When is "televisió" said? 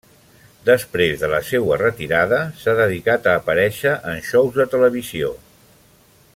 4.75-5.31